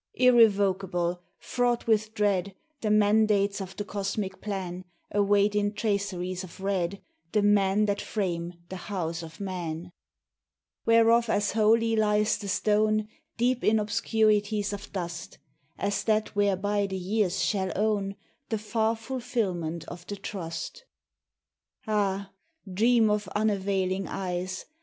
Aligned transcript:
Irrevocable, 0.15 1.21
fraught 1.37 1.85
with 1.85 2.15
dread, 2.15 2.55
The 2.81 2.89
mandates 2.89 3.61
of 3.61 3.75
the 3.75 3.85
cosmic 3.85 4.41
plan 4.41 4.83
Await 5.11 5.53
in 5.53 5.73
traceries 5.75 6.43
of 6.43 6.59
red 6.59 7.03
The 7.33 7.43
men 7.43 7.85
that 7.85 8.01
frame 8.01 8.55
the 8.69 8.77
House 8.77 9.21
of 9.21 9.39
Man, 9.39 9.91
Whereof 10.87 11.29
as 11.29 11.51
holy 11.51 11.95
lies 11.95 12.39
the 12.39 12.47
stone 12.47 13.09
Deep 13.37 13.63
in 13.63 13.77
obscurities 13.77 14.73
of 14.73 14.91
dust, 14.91 15.37
As 15.77 16.03
that 16.05 16.35
whereby 16.35 16.87
the 16.87 16.97
years 16.97 17.39
shall 17.43 17.71
own 17.75 18.15
The 18.49 18.57
far 18.57 18.95
fulfillment 18.95 19.85
of 19.87 20.07
the 20.07 20.15
Trust. 20.15 20.83
Ah, 21.85 22.31
dream 22.73 23.07
of 23.11 23.27
unavailing 23.35 24.07
eyes! 24.07 24.65